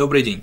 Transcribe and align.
Добрый 0.00 0.22
день. 0.22 0.42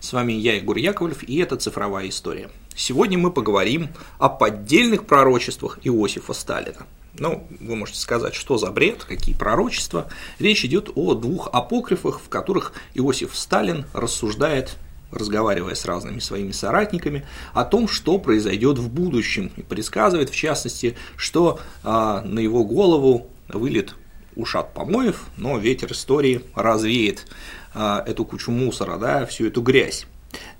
С 0.00 0.14
вами 0.14 0.32
я, 0.32 0.54
Егор 0.54 0.78
Яковлев, 0.78 1.24
и 1.24 1.36
это 1.36 1.56
«Цифровая 1.56 2.08
история». 2.08 2.48
Сегодня 2.74 3.18
мы 3.18 3.30
поговорим 3.30 3.90
о 4.18 4.30
поддельных 4.30 5.04
пророчествах 5.04 5.78
Иосифа 5.82 6.32
Сталина. 6.32 6.86
Ну, 7.18 7.46
вы 7.60 7.76
можете 7.76 7.98
сказать, 7.98 8.34
что 8.34 8.56
за 8.56 8.70
бред, 8.70 9.04
какие 9.04 9.34
пророчества. 9.34 10.08
Речь 10.38 10.64
идет 10.64 10.88
о 10.94 11.12
двух 11.12 11.50
апокрифах, 11.52 12.18
в 12.18 12.30
которых 12.30 12.72
Иосиф 12.94 13.36
Сталин 13.36 13.84
рассуждает 13.92 14.78
разговаривая 15.10 15.74
с 15.74 15.84
разными 15.84 16.18
своими 16.18 16.52
соратниками, 16.52 17.26
о 17.52 17.66
том, 17.66 17.88
что 17.88 18.18
произойдет 18.18 18.78
в 18.78 18.88
будущем, 18.88 19.52
и 19.56 19.62
предсказывает, 19.62 20.30
в 20.30 20.34
частности, 20.34 20.96
что 21.16 21.60
а, 21.82 22.22
на 22.22 22.38
его 22.38 22.64
голову 22.64 23.28
вылет 23.48 23.94
ушат 24.36 24.74
помоев, 24.74 25.24
но 25.36 25.58
ветер 25.58 25.92
истории 25.92 26.40
развеет 26.54 27.26
а, 27.74 28.02
эту 28.06 28.24
кучу 28.24 28.50
мусора, 28.50 28.96
да, 28.98 29.26
всю 29.26 29.46
эту 29.46 29.60
грязь. 29.62 30.06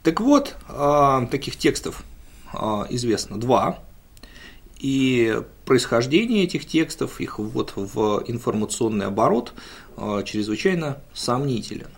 Так 0.02 0.20
вот, 0.20 0.54
а, 0.68 1.26
таких 1.26 1.56
текстов 1.56 2.04
а, 2.52 2.86
известно 2.90 3.38
два, 3.38 3.78
и 4.78 5.42
происхождение 5.64 6.44
этих 6.44 6.66
текстов, 6.66 7.20
их 7.20 7.38
вот 7.38 7.72
в 7.74 8.22
информационный 8.26 9.06
оборот 9.06 9.54
чрезвычайно 9.96 10.98
сомнителен. 11.14 11.88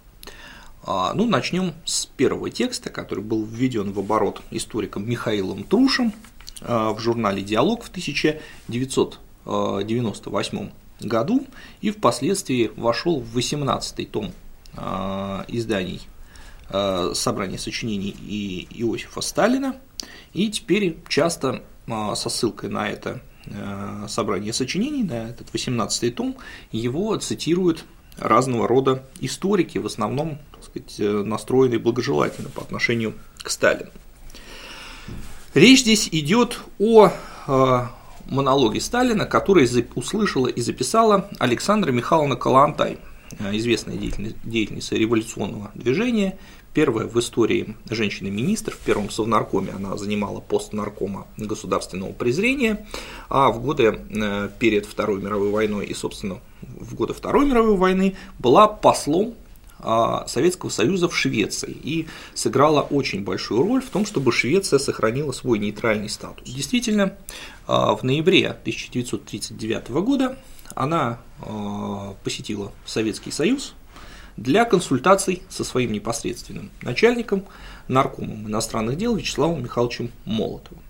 Ну, 0.86 1.26
начнем 1.26 1.74
с 1.84 2.06
первого 2.06 2.48
текста, 2.50 2.90
который 2.90 3.24
был 3.24 3.44
введен 3.44 3.90
в 3.90 3.98
оборот 3.98 4.40
историком 4.52 5.08
Михаилом 5.08 5.64
Трушем 5.64 6.12
в 6.60 6.96
журнале 7.00 7.42
«Диалог» 7.42 7.82
в 7.82 7.88
1998 7.88 10.70
году 11.00 11.46
и 11.80 11.90
впоследствии 11.90 12.70
вошел 12.76 13.20
в 13.20 13.32
18 13.34 14.10
том 14.10 14.32
Э, 14.76 15.44
изданий 15.48 16.06
э, 16.68 17.12
собрания 17.14 17.56
сочинений 17.56 18.14
и 18.20 18.68
Иосифа 18.82 19.22
Сталина, 19.22 19.76
и 20.34 20.50
теперь 20.50 20.98
часто 21.08 21.62
э, 21.86 22.12
со 22.14 22.28
ссылкой 22.28 22.70
на 22.70 22.88
это 22.88 23.22
собрание 24.08 24.52
сочинений, 24.52 25.04
на 25.04 25.28
этот 25.28 25.52
18 25.52 26.12
том, 26.16 26.36
его 26.72 27.14
цитируют 27.14 27.84
разного 28.18 28.66
рода 28.66 29.04
историки, 29.20 29.78
в 29.78 29.86
основном 29.86 30.40
так 30.50 30.64
сказать, 30.64 31.24
настроенные 31.24 31.78
благожелательно 31.78 32.48
по 32.48 32.62
отношению 32.62 33.14
к 33.40 33.48
Сталину. 33.48 33.92
Речь 35.54 35.82
здесь 35.82 36.08
идет 36.10 36.58
о 36.80 37.12
монологе 38.26 38.80
Сталина, 38.80 39.26
который 39.26 39.68
услышала 39.94 40.46
и 40.46 40.60
записала 40.60 41.28
Александра 41.38 41.92
Михайловна 41.92 42.36
Калантай, 42.36 42.98
Э, 43.38 43.56
известная 43.56 43.96
деятельница 43.96 44.94
революционного 44.94 45.72
движения, 45.74 46.38
первая 46.72 47.06
в 47.06 47.18
истории 47.18 47.76
женщина-министр, 47.90 48.72
в 48.72 48.78
первом 48.78 49.10
совнаркоме 49.10 49.72
она 49.72 49.96
занимала 49.96 50.40
пост 50.40 50.72
наркома 50.72 51.26
государственного 51.36 52.12
презрения, 52.12 52.86
а 53.28 53.50
в 53.50 53.60
годы 53.60 54.00
э, 54.10 54.48
перед 54.58 54.86
Второй 54.86 55.20
мировой 55.20 55.50
войной 55.50 55.86
и, 55.86 55.94
собственно, 55.94 56.38
в 56.62 56.94
годы 56.94 57.14
Второй 57.14 57.46
мировой 57.46 57.76
войны 57.76 58.16
была 58.38 58.68
послом 58.68 59.34
Советского 60.26 60.70
Союза 60.70 61.08
в 61.08 61.16
Швеции 61.16 61.70
и 61.70 62.06
сыграла 62.34 62.80
очень 62.82 63.22
большую 63.22 63.62
роль 63.62 63.82
в 63.82 63.90
том, 63.90 64.06
чтобы 64.06 64.32
Швеция 64.32 64.78
сохранила 64.78 65.32
свой 65.32 65.58
нейтральный 65.58 66.08
статус. 66.08 66.48
Действительно, 66.48 67.14
а, 67.66 67.94
в 67.94 68.02
ноябре 68.02 68.48
1939 68.48 69.88
года 70.02 70.38
она 70.74 71.18
э, 71.40 72.14
посетила 72.22 72.72
Советский 72.84 73.30
Союз 73.30 73.74
для 74.36 74.64
консультаций 74.64 75.42
со 75.48 75.64
своим 75.64 75.92
непосредственным 75.92 76.70
начальником, 76.82 77.44
наркомом 77.88 78.46
иностранных 78.46 78.98
дел 78.98 79.16
Вячеславом 79.16 79.62
Михайловичем 79.62 80.10
Молотовым. 80.24 80.82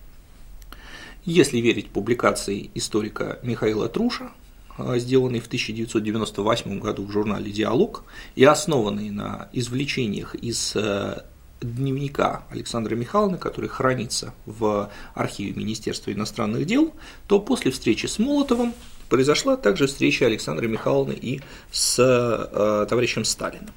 Если 1.24 1.58
верить 1.58 1.90
публикации 1.90 2.70
историка 2.74 3.38
Михаила 3.42 3.88
Труша, 3.88 4.30
э, 4.78 4.98
сделанной 4.98 5.40
в 5.40 5.46
1998 5.46 6.78
году 6.78 7.04
в 7.04 7.10
журнале 7.10 7.50
«Диалог» 7.50 8.04
и 8.34 8.44
основанной 8.44 9.10
на 9.10 9.48
извлечениях 9.52 10.34
из 10.34 10.74
э, 10.74 11.22
дневника 11.60 12.44
Александра 12.50 12.94
Михайловны, 12.94 13.38
который 13.38 13.68
хранится 13.68 14.34
в 14.44 14.90
архиве 15.14 15.52
Министерства 15.54 16.12
иностранных 16.12 16.66
дел, 16.66 16.94
то 17.26 17.40
после 17.40 17.70
встречи 17.70 18.06
с 18.06 18.18
Молотовым 18.18 18.74
произошла 19.08 19.56
также 19.56 19.86
встреча 19.86 20.26
Александры 20.26 20.68
Михайловны 20.68 21.12
и 21.12 21.40
с 21.70 21.98
э, 21.98 22.86
товарищем 22.88 23.24
Сталиным. 23.24 23.70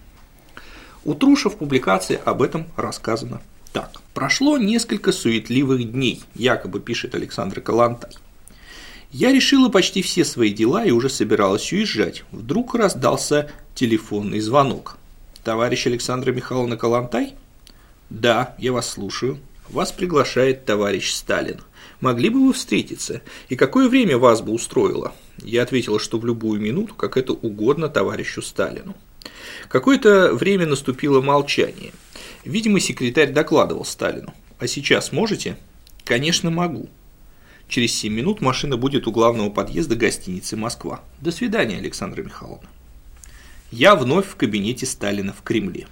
У 1.06 1.14
Труша 1.14 1.50
в 1.50 1.58
публикации 1.58 2.20
об 2.24 2.42
этом 2.42 2.68
рассказано 2.76 3.42
так. 3.72 4.02
Прошло 4.14 4.58
несколько 4.58 5.12
суетливых 5.12 5.92
дней, 5.92 6.24
якобы 6.36 6.80
пишет 6.80 7.16
Александр 7.16 7.62
Калантай. 7.62 8.12
Я 9.12 9.32
решила 9.32 9.70
почти 9.70 10.04
все 10.04 10.24
свои 10.24 10.54
дела 10.54 10.86
и 10.86 10.92
уже 10.92 11.10
собиралась 11.10 11.74
уезжать. 11.74 12.24
Вдруг 12.32 12.76
раздался 12.76 13.52
телефонный 13.74 14.40
звонок. 14.40 14.98
Товарищ 15.44 15.88
Александра 15.88 16.32
Михайловна 16.32 16.78
Калантай? 16.78 17.34
Да, 18.12 18.56
я 18.60 18.72
вас 18.72 18.88
слушаю. 18.88 19.40
Вас 19.70 19.92
приглашает 19.92 20.66
товарищ 20.66 21.12
Сталин. 21.12 21.62
Могли 22.02 22.30
бы 22.30 22.46
вы 22.46 22.54
встретиться? 22.54 23.22
И 23.50 23.56
какое 23.56 23.90
время 23.90 24.20
вас 24.20 24.42
бы 24.42 24.52
устроило? 24.52 25.14
Я 25.40 25.64
ответила, 25.64 26.00
что 26.00 26.20
в 26.20 26.26
любую 26.26 26.62
минуту, 26.62 26.94
как 26.94 27.18
это 27.18 27.34
угодно 27.34 27.90
товарищу 27.90 28.44
Сталину. 28.44 28.96
Какое-то 29.70 30.34
время 30.34 30.68
наступило 30.68 31.20
молчание. 31.22 31.94
Видимо, 32.46 32.80
секретарь 32.80 33.32
докладывал 33.32 33.86
Сталину. 33.86 34.34
А 34.60 34.68
сейчас 34.68 35.12
можете? 35.12 35.58
Конечно, 36.04 36.52
могу. 36.52 36.90
Через 37.70 37.96
7 37.98 38.12
минут 38.12 38.42
машина 38.42 38.78
будет 38.78 39.06
у 39.06 39.12
главного 39.12 39.52
подъезда 39.52 39.96
гостиницы 39.96 40.58
«Москва». 40.58 41.02
До 41.22 41.32
свидания, 41.32 41.78
Александра 41.78 42.24
Михайловна. 42.24 42.68
Я 43.72 43.96
вновь 43.96 44.26
в 44.26 44.36
кабинете 44.36 44.88
Сталина 44.88 45.32
в 45.32 45.44
Кремле. 45.44 45.86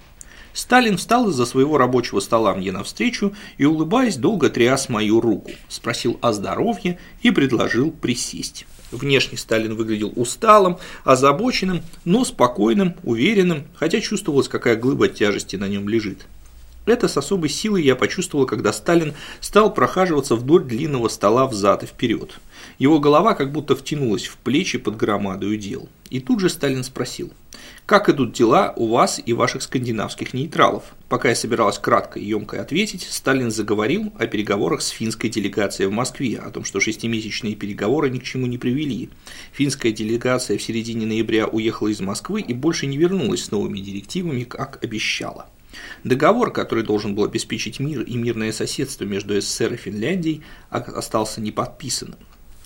Сталин 0.53 0.97
встал 0.97 1.29
из-за 1.29 1.45
своего 1.45 1.77
рабочего 1.77 2.19
стола 2.19 2.55
мне 2.55 2.71
навстречу 2.71 3.35
и, 3.59 3.65
улыбаясь, 3.65 4.15
долго 4.15 4.49
тряс 4.49 4.89
мою 4.89 5.21
руку, 5.21 5.51
спросил 5.69 6.17
о 6.19 6.33
здоровье 6.33 6.97
и 7.21 7.29
предложил 7.29 7.91
присесть. 7.91 8.65
Внешне 8.89 9.37
Сталин 9.37 9.75
выглядел 9.75 10.11
усталым, 10.15 10.77
озабоченным, 11.03 11.83
но 12.05 12.25
спокойным, 12.25 12.95
уверенным, 13.03 13.67
хотя 13.75 14.01
чувствовалось, 14.01 14.47
какая 14.47 14.77
глыба 14.77 15.09
тяжести 15.09 15.57
на 15.57 15.67
нем 15.67 15.87
лежит. 15.87 16.25
Это 16.87 17.09
с 17.09 17.17
особой 17.17 17.49
силой 17.49 17.83
я 17.83 17.97
почувствовал, 17.97 18.45
когда 18.45 18.71
Сталин 18.71 19.13
стал 19.41 19.73
прохаживаться 19.73 20.37
вдоль 20.37 20.63
длинного 20.63 21.09
стола 21.09 21.45
взад 21.45 21.83
и 21.83 21.85
вперед. 21.85 22.39
Его 22.79 23.01
голова 23.01 23.33
как 23.33 23.51
будто 23.51 23.75
втянулась 23.75 24.25
в 24.25 24.37
плечи 24.37 24.77
под 24.77 24.95
громадою 24.95 25.57
дел. 25.57 25.89
И 26.09 26.21
тут 26.21 26.39
же 26.39 26.49
Сталин 26.49 26.85
спросил, 26.85 27.33
как 27.85 28.07
идут 28.07 28.31
дела 28.31 28.73
у 28.77 28.87
вас 28.87 29.21
и 29.25 29.33
ваших 29.33 29.63
скандинавских 29.63 30.33
нейтралов? 30.33 30.83
Пока 31.09 31.27
я 31.27 31.35
собиралась 31.35 31.77
кратко 31.77 32.19
и 32.19 32.25
емко 32.25 32.61
ответить, 32.61 33.05
Сталин 33.09 33.51
заговорил 33.51 34.13
о 34.17 34.25
переговорах 34.25 34.81
с 34.81 34.87
финской 34.87 35.29
делегацией 35.29 35.89
в 35.89 35.93
Москве, 35.93 36.37
о 36.37 36.51
том, 36.51 36.63
что 36.63 36.79
шестимесячные 36.79 37.55
переговоры 37.55 38.09
ни 38.09 38.19
к 38.19 38.23
чему 38.23 38.47
не 38.47 38.57
привели. 38.57 39.09
Финская 39.51 39.91
делегация 39.91 40.57
в 40.57 40.63
середине 40.63 41.05
ноября 41.05 41.47
уехала 41.47 41.89
из 41.89 41.99
Москвы 41.99 42.39
и 42.39 42.53
больше 42.53 42.87
не 42.87 42.97
вернулась 42.97 43.43
с 43.43 43.51
новыми 43.51 43.79
директивами, 43.79 44.43
как 44.45 44.81
обещала. 44.81 45.47
Договор, 46.03 46.51
который 46.51 46.83
должен 46.83 47.15
был 47.15 47.25
обеспечить 47.25 47.79
мир 47.79 48.01
и 48.01 48.15
мирное 48.15 48.51
соседство 48.51 49.03
между 49.03 49.39
СССР 49.39 49.73
и 49.73 49.77
Финляндией, 49.77 50.43
остался 50.69 51.41
неподписанным. 51.41 52.19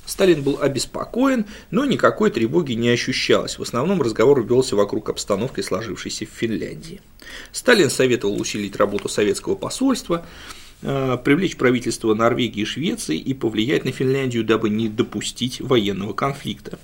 Сталин 0.05 0.41
был 0.41 0.59
обеспокоен, 0.61 1.45
но 1.69 1.85
никакой 1.85 2.31
тревоги 2.31 2.73
не 2.73 2.89
ощущалось. 2.89 3.57
В 3.57 3.61
основном 3.61 4.01
разговор 4.01 4.43
велся 4.45 4.75
вокруг 4.75 5.09
обстановки, 5.09 5.61
сложившейся 5.61 6.25
в 6.25 6.29
Финляндии. 6.29 7.01
Сталин 7.51 7.89
советовал 7.89 8.39
усилить 8.39 8.75
работу 8.75 9.07
советского 9.07 9.55
посольства, 9.55 10.25
э, 10.81 11.17
привлечь 11.23 11.55
правительство 11.55 12.13
Норвегии 12.13 12.61
и 12.61 12.65
Швеции 12.65 13.17
и 13.17 13.33
повлиять 13.33 13.85
на 13.85 13.91
Финляндию, 13.91 14.43
дабы 14.43 14.69
не 14.69 14.89
допустить 14.89 15.61
военного 15.61 16.13
конфликта. 16.13 16.79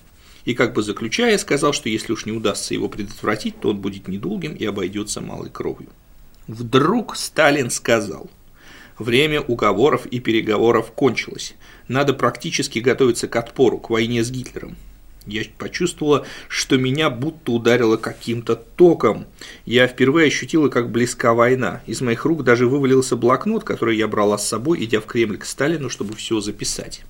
И 0.45 0.53
как 0.53 0.73
бы 0.73 0.81
заключая, 0.81 1.37
сказал, 1.37 1.73
что 1.73 1.89
если 1.89 2.13
уж 2.13 2.25
не 2.25 2.31
удастся 2.31 2.73
его 2.73 2.87
предотвратить, 2.87 3.59
то 3.59 3.71
он 3.71 3.81
будет 3.81 4.07
недолгим 4.07 4.53
и 4.53 4.63
обойдется 4.63 5.19
малой 5.19 5.49
кровью. 5.49 5.89
Вдруг 6.47 7.17
Сталин 7.17 7.69
сказал, 7.69 8.29
время 8.97 9.41
уговоров 9.41 10.05
и 10.05 10.21
переговоров 10.21 10.91
кончилось, 10.93 11.55
надо 11.89 12.13
практически 12.13 12.79
готовиться 12.79 13.27
к 13.27 13.35
отпору, 13.35 13.79
к 13.79 13.89
войне 13.89 14.23
с 14.23 14.31
Гитлером. 14.31 14.77
Я 15.25 15.43
почувствовала, 15.57 16.25
что 16.47 16.77
меня 16.77 17.09
будто 17.09 17.51
ударило 17.51 17.97
каким-то 17.97 18.55
током. 18.55 19.25
Я 19.65 19.85
впервые 19.87 20.27
ощутила, 20.27 20.69
как 20.69 20.89
близка 20.89 21.33
война. 21.33 21.81
Из 21.85 21.99
моих 21.99 22.23
рук 22.23 22.45
даже 22.45 22.65
вывалился 22.65 23.17
блокнот, 23.17 23.65
который 23.65 23.97
я 23.97 24.07
брала 24.07 24.37
с 24.37 24.47
собой, 24.47 24.81
идя 24.85 25.01
в 25.01 25.05
Кремль 25.05 25.37
к 25.37 25.43
Сталину, 25.43 25.89
чтобы 25.89 26.15
все 26.15 26.39
записать. 26.39 27.01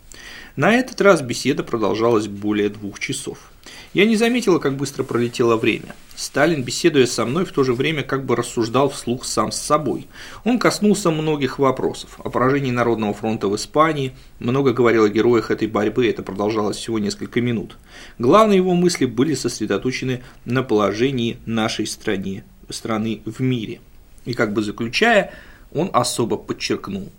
На 0.55 0.73
этот 0.73 0.99
раз 1.01 1.21
беседа 1.21 1.63
продолжалась 1.63 2.27
более 2.27 2.69
двух 2.69 2.99
часов. 2.99 3.51
Я 3.97 4.05
не 4.05 4.15
заметила, 4.15 4.59
как 4.59 4.77
быстро 4.77 5.01
пролетело 5.01 5.57
время. 5.57 5.95
Сталин, 6.15 6.61
беседуя 6.61 7.07
со 7.07 7.25
мной, 7.25 7.45
в 7.45 7.51
то 7.51 7.63
же 7.63 7.73
время 7.73 8.03
как 8.03 8.27
бы 8.27 8.35
рассуждал 8.35 8.91
вслух 8.91 9.25
сам 9.25 9.51
с 9.51 9.59
собой. 9.59 10.05
Он 10.43 10.59
коснулся 10.59 11.09
многих 11.09 11.57
вопросов. 11.57 12.19
О 12.23 12.29
поражении 12.29 12.69
Народного 12.69 13.15
фронта 13.15 13.47
в 13.47 13.55
Испании, 13.55 14.13
много 14.37 14.71
говорил 14.71 15.05
о 15.05 15.09
героях 15.09 15.49
этой 15.49 15.67
борьбы, 15.67 16.07
это 16.07 16.21
продолжалось 16.21 16.77
всего 16.77 16.99
несколько 16.99 17.41
минут. 17.41 17.75
Главные 18.19 18.57
его 18.57 18.75
мысли 18.75 19.07
были 19.07 19.33
сосредоточены 19.33 20.21
на 20.45 20.61
положении 20.61 21.39
нашей 21.47 21.87
страны, 21.87 22.43
страны 22.69 23.23
в 23.25 23.39
мире. 23.39 23.81
И 24.25 24.35
как 24.35 24.53
бы 24.53 24.61
заключая, 24.61 25.33
он 25.73 25.89
особо 25.91 26.37
подчеркнул. 26.37 27.09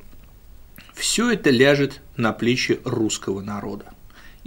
Все 0.95 1.33
это 1.33 1.51
ляжет 1.51 2.03
на 2.17 2.33
плечи 2.33 2.79
русского 2.85 3.41
народа. 3.41 3.87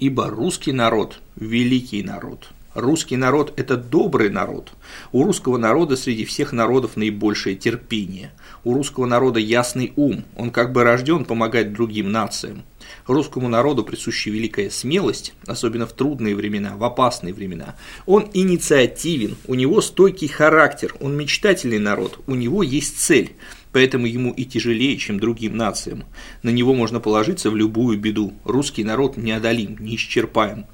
Ибо 0.01 0.31
русский 0.31 0.71
народ– 0.71 1.19
великий 1.36 2.01
народ– 2.01 2.50
Русский 2.74 3.18
народ– 3.18 3.53
это 3.57 3.75
добрый 3.75 4.30
народ. 4.30 4.71
У 5.12 5.24
русского 5.24 5.57
народа 5.57 5.98
среди 5.98 6.24
всех 6.24 6.53
народов 6.53 6.95
наибольшее 6.95 7.57
терпение. 7.57 8.31
У 8.63 8.74
русского 8.74 9.06
народа 9.06 9.42
ясный 9.42 9.92
ум, 9.98 10.24
он 10.38 10.51
как 10.51 10.71
бы 10.71 10.86
рожден 10.86 11.25
помогать 11.25 11.74
другим 11.74 12.13
нациям. 12.13 12.63
Русскому 13.07 13.50
народу 13.50 13.83
присуща 13.83 14.30
великая 14.30 14.69
смелость, 14.69 15.33
особенно 15.48 15.86
в 15.86 15.92
трудные 15.92 16.33
времена, 16.33 16.77
в 16.77 16.83
опасные 16.86 17.33
времена. 17.33 17.75
Он 18.06 18.30
инициативен, 18.33 19.36
у 19.47 19.56
него 19.56 19.81
стойкий 19.81 20.30
характер, 20.30 20.95
он 21.01 21.18
мечтательный 21.18 21.80
народ, 21.80 22.19
у 22.25 22.36
него 22.36 22.63
есть 22.63 23.01
цель, 23.01 23.36
поэтому 23.71 24.06
ему 24.06 24.31
и 24.31 24.45
тяжелее, 24.45 24.97
чем 24.97 25.19
другим 25.19 25.57
нациям. 25.57 26.03
На 26.44 26.50
него 26.50 26.73
можно 26.73 27.00
положиться 27.00 27.50
в 27.50 27.56
любую 27.56 28.00
беду. 28.00 28.33
Русский 28.44 28.83
народ 28.83 29.18
неодолим, 29.18 29.77
неисчерпаем. 29.79 30.65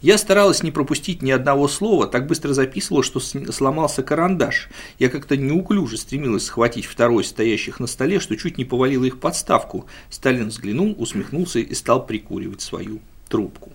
Я 0.00 0.16
старалась 0.16 0.62
не 0.62 0.70
пропустить 0.70 1.22
ни 1.22 1.32
одного 1.32 1.66
слова, 1.66 2.06
так 2.06 2.28
быстро 2.28 2.52
записывала, 2.52 3.02
что 3.02 3.18
сломался 3.18 4.04
карандаш. 4.04 4.68
Я 5.00 5.08
как-то 5.08 5.36
неуклюже 5.36 5.96
стремилась 5.96 6.44
схватить 6.44 6.86
второй 6.86 7.24
стоящих 7.24 7.80
на 7.80 7.88
столе, 7.88 8.20
что 8.20 8.36
чуть 8.36 8.58
не 8.58 8.64
повалила 8.64 9.06
их 9.06 9.18
подставку. 9.18 9.86
Сталин 10.08 10.48
взглянул, 10.48 10.94
усмехнулся 10.96 11.58
и 11.58 11.74
стал 11.74 12.06
прикуривать 12.06 12.60
свою 12.60 13.00
трубку. 13.28 13.72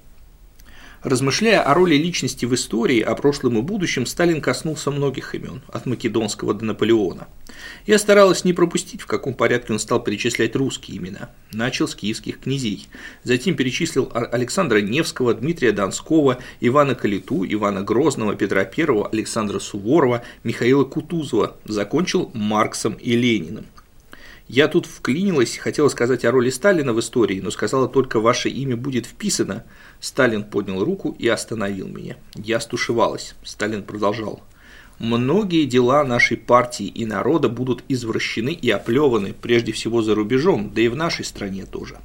Размышляя 1.03 1.61
о 1.61 1.73
роли 1.73 1.95
личности 1.95 2.45
в 2.45 2.55
истории, 2.55 3.01
о 3.01 3.13
прошлом 3.15 3.57
и 3.57 3.61
будущем, 3.61 4.05
Сталин 4.05 4.39
коснулся 4.39 4.89
многих 4.89 5.35
имен, 5.35 5.61
от 5.67 5.85
Македонского 5.85 6.53
до 6.53 6.63
Наполеона. 6.63 7.27
Я 7.85 7.99
старалась 7.99 8.45
не 8.45 8.53
пропустить, 8.53 9.01
в 9.01 9.05
каком 9.05 9.33
порядке 9.33 9.73
он 9.73 9.79
стал 9.79 10.01
перечислять 10.01 10.55
русские 10.55 10.99
имена. 10.99 11.29
Начал 11.51 11.89
с 11.89 11.95
киевских 11.95 12.39
князей. 12.39 12.87
Затем 13.23 13.57
перечислил 13.57 14.09
Александра 14.13 14.77
Невского, 14.77 15.33
Дмитрия 15.33 15.73
Донского, 15.73 16.37
Ивана 16.61 16.95
Калиту, 16.95 17.45
Ивана 17.45 17.81
Грозного, 17.81 18.35
Петра 18.35 18.61
I, 18.61 19.05
Александра 19.11 19.59
Суворова, 19.59 20.23
Михаила 20.45 20.85
Кутузова. 20.85 21.57
Закончил 21.65 22.31
Марксом 22.33 22.93
и 22.93 23.17
Лениным. 23.17 23.65
Я 24.55 24.67
тут 24.67 24.85
вклинилась, 24.85 25.57
хотела 25.57 25.89
сказать 25.89 26.23
о 26.25 26.29
роли 26.29 26.51
Сталина 26.51 26.93
в 26.93 26.99
истории, 26.99 27.39
но 27.39 27.49
сказала 27.49 27.87
только 27.87 28.19
«Ваше 28.19 28.49
имя 28.49 28.77
будет 28.77 29.07
вписано». 29.07 29.63
Сталин 29.99 30.43
поднял 30.43 30.85
руку 30.85 31.15
и 31.17 31.27
остановил 31.27 31.87
меня. 31.87 32.17
Я 32.35 32.59
стушевалась. 32.59 33.33
Сталин 33.43 33.81
продолжал. 33.81 34.43
Многие 34.99 35.65
дела 35.65 36.03
нашей 36.03 36.37
партии 36.37 36.85
и 36.85 37.03
народа 37.03 37.49
будут 37.49 37.83
извращены 37.87 38.49
и 38.49 38.69
оплеваны, 38.69 39.33
прежде 39.33 39.71
всего 39.71 40.03
за 40.03 40.13
рубежом, 40.13 40.71
да 40.71 40.83
и 40.83 40.87
в 40.87 40.95
нашей 40.95 41.25
стране 41.25 41.65
тоже. 41.65 41.97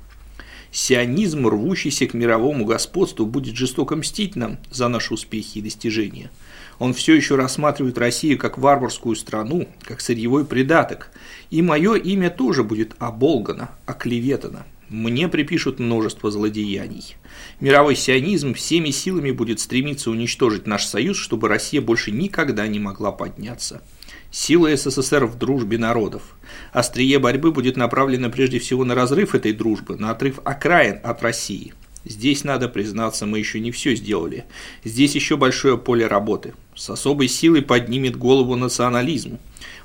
Сионизм, 0.71 1.49
рвущийся 1.49 2.07
к 2.07 2.15
мировому 2.15 2.65
господству, 2.65 3.27
будет 3.27 3.57
жестоко 3.57 3.97
мстить 3.97 4.37
нам 4.37 4.59
за 4.71 4.89
наши 4.89 5.15
успехи 5.15 5.59
и 5.59 5.63
достижения– 5.63 6.31
он 6.79 6.95
все 6.95 7.15
еще 7.15 7.35
рассматривает 7.35 7.99
Россию 7.99 8.39
как 8.39 8.57
варварскую 8.57 9.17
страну, 9.17 9.69
как 9.83 10.01
сырьевой 10.01 10.45
придаток. 10.45 11.11
И 11.51 11.61
мое 11.61 11.95
имя 11.95 12.31
тоже 12.31 12.63
будет 12.63 12.95
оболгано, 12.99 13.71
оклеветано. 13.87 14.65
Мне 14.89 15.29
припишут 15.29 15.81
множество 15.81 16.31
злодеяний. 16.31 17.17
Мировой 17.61 17.95
сионизм 17.95 18.55
всеми 18.55 18.91
силами 18.91 19.33
будет 19.33 19.61
стремиться 19.61 20.11
уничтожить 20.11 20.67
наш 20.67 20.87
союз, 20.87 21.19
чтобы 21.19 21.49
Россия 21.49 21.83
больше 21.83 22.11
никогда 22.11 22.67
не 22.67 22.79
могла 22.79 23.13
подняться. 23.13 23.83
Сила 24.31 24.77
СССР 24.77 25.25
в 25.25 25.39
дружбе 25.39 25.79
народов. 25.79 26.37
Острие 26.73 27.19
борьбы 27.19 27.51
будет 27.51 27.79
направлено 27.79 28.29
прежде 28.29 28.59
всего 28.59 28.85
на 28.85 28.95
разрыв 28.95 29.35
этой 29.35 29.53
дружбы, 29.53 29.97
на 29.97 30.11
отрыв 30.11 30.41
окраин 30.45 31.01
от 31.03 31.23
России. 31.23 31.73
Здесь, 32.05 32.45
надо 32.45 32.69
признаться, 32.69 33.27
мы 33.27 33.39
еще 33.39 33.59
не 33.59 33.71
все 33.71 33.95
сделали. 33.95 34.45
Здесь 34.85 35.15
еще 35.15 35.37
большое 35.37 35.79
поле 35.79 36.07
работы. 36.07 36.55
С 36.75 36.91
особой 36.91 37.29
силой 37.29 37.63
поднимет 37.63 38.17
голову 38.17 38.55
национализм. 38.55 39.39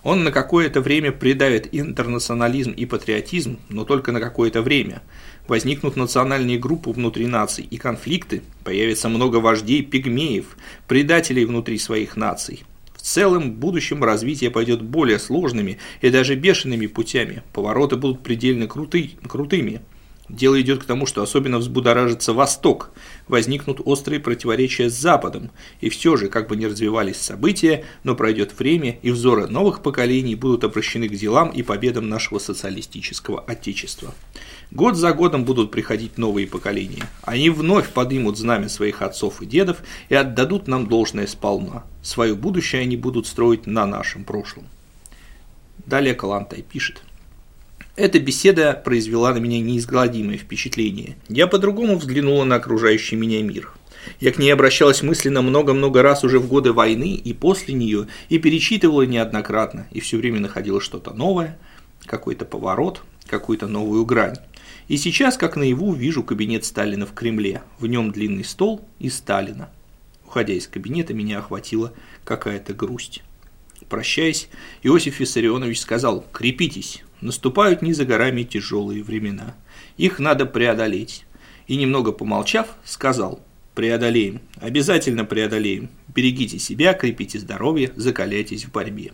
Он 0.04 0.24
на 0.24 0.32
какое-то 0.32 0.82
время 0.82 1.12
придавит 1.12 1.70
интернационализм 1.72 2.72
и 2.72 2.86
патриотизм, 2.86 3.60
но 3.70 3.86
только 3.86 4.12
на 4.12 4.20
какое-то 4.20 4.62
время. 4.62 5.02
Возникнут 5.48 5.96
национальные 5.96 6.60
группы 6.60 6.92
внутри 6.92 7.28
наций 7.28 7.66
и 7.70 7.78
конфликты, 7.78 8.42
появится 8.64 9.10
много 9.10 9.38
вождей 9.38 9.82
пигмеев, 9.82 10.58
предателей 10.88 11.46
внутри 11.46 11.78
своих 11.78 12.16
наций. 12.16 12.64
Целом, 13.04 13.52
будущем 13.52 14.02
развитие 14.02 14.50
пойдет 14.50 14.82
более 14.82 15.20
сложными 15.20 15.78
и 16.00 16.10
даже 16.10 16.36
бешеными 16.36 16.88
путями, 16.88 17.44
повороты 17.52 17.98
будут 17.98 18.24
предельно 18.24 18.66
круты, 18.68 19.12
крутыми– 19.28 19.82
Дело 20.30 20.60
идет 20.62 20.82
к 20.82 20.86
тому, 20.86 21.06
что 21.06 21.22
особенно 21.22 21.58
взбудоражится 21.58 22.34
Восток, 22.34 22.92
возникнут 23.28 23.82
острые 23.84 24.22
противоречия 24.22 24.90
с 24.90 24.94
Западом, 24.94 25.52
и 25.82 25.90
все 25.90 26.16
же, 26.16 26.30
как 26.30 26.48
бы 26.48 26.56
ни 26.56 26.64
развивались 26.64 27.18
события, 27.18 27.84
но 28.04 28.16
пройдет 28.16 28.58
время, 28.58 28.98
и 29.02 29.12
взоры 29.12 29.48
новых 29.48 29.84
поколений 29.84 30.36
будут 30.36 30.64
обращены 30.64 31.10
к 31.10 31.14
делам 31.14 31.50
и 31.50 31.62
победам 31.62 32.08
нашего 32.08 32.40
социалистического 32.40 33.42
Отечества. 33.42 34.16
Год 34.72 34.96
за 34.96 35.14
годом 35.14 35.46
будут 35.46 35.72
приходить 35.72 36.18
новые 36.18 36.48
поколения. 36.48 37.04
Они 37.22 37.50
вновь 37.50 37.90
поднимут 37.90 38.38
знамя 38.38 38.70
своих 38.70 39.02
отцов 39.02 39.42
и 39.42 39.46
дедов 39.46 39.78
и 40.10 40.16
отдадут 40.16 40.68
нам 40.68 40.88
должное 40.88 41.28
сполна. 41.28 41.84
Свое 42.02 42.36
будущее 42.36 42.82
они 42.82 42.98
будут 42.98 43.28
строить 43.28 43.68
на 43.68 43.86
нашем 43.86 44.24
прошлом. 44.24 44.68
Далее 45.86 46.16
Калантай 46.16 46.62
пишет– 46.62 47.04
эта 47.96 48.20
беседа 48.20 48.74
произвела 48.74 49.36
на 49.36 49.38
меня 49.38 49.60
неизгладимое 49.60 50.40
впечатление. 50.40 51.16
Я 51.30 51.46
по-другому 51.46 51.96
взглянула 51.98 52.44
на 52.44 52.56
окружающий 52.56 53.16
меня 53.16 53.44
мир. 53.44 53.72
Я 54.20 54.32
к 54.32 54.40
ней 54.40 54.50
обращалась 54.50 55.04
мысленно 55.04 55.44
много-много 55.44 56.02
раз 56.02 56.24
уже 56.24 56.40
в 56.40 56.48
годы 56.48 56.74
войны 56.74 57.14
и 57.14 57.34
после 57.34 57.76
нее, 57.76 58.08
и 58.30 58.40
перечитывала 58.40 59.04
неоднократно, 59.04 59.86
и 59.92 60.00
все 60.00 60.18
время 60.18 60.40
находила 60.40 60.82
что-то 60.82 61.14
новое, 61.14 61.60
какой-то 62.08 62.46
поворот, 62.46 63.04
какую-то 63.28 63.68
новую 63.68 64.08
грань. 64.08 64.38
И 64.88 64.98
сейчас, 64.98 65.38
как 65.38 65.56
наяву, 65.56 65.94
вижу 65.94 66.24
кабинет 66.24 66.66
Сталина 66.66 67.06
в 67.06 67.14
Кремле. 67.14 67.64
В 67.80 67.88
нем 67.88 68.12
длинный 68.12 68.44
стол 68.44 68.86
и 69.00 69.10
Сталина. 69.10 69.70
Уходя 70.26 70.54
из 70.54 70.68
кабинета, 70.68 71.14
меня 71.14 71.40
охватила 71.40 71.94
какая-то 72.24 72.74
грусть. 72.74 73.24
Прощаясь, 73.88 74.50
Иосиф 74.82 75.20
Виссарионович 75.20 75.80
сказал 75.80 76.26
«Крепитесь, 76.32 77.04
наступают 77.22 77.82
не 77.82 77.94
за 77.94 78.06
горами 78.06 78.44
тяжелые 78.44 79.04
времена. 79.04 79.56
Их 79.98 80.20
надо 80.20 80.46
преодолеть». 80.46 81.26
И 81.68 81.76
немного 81.78 82.12
помолчав, 82.12 82.76
сказал 82.84 83.42
«Преодолеем, 83.76 84.42
обязательно 84.58 85.26
преодолеем. 85.26 85.90
Берегите 86.14 86.60
себя, 86.60 86.94
крепите 86.94 87.40
здоровье, 87.40 87.94
закаляйтесь 87.96 88.66
в 88.66 88.72
борьбе». 88.72 89.14